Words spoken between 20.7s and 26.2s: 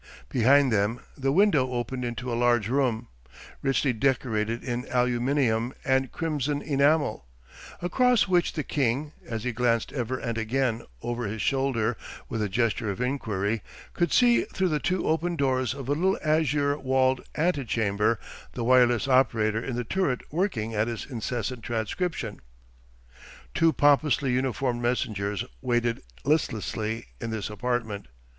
at his incessant transcription. Two pompously uniformed messengers waited